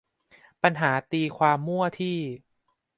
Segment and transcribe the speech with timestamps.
[0.63, 2.17] ปัญหาตีความมั่วที่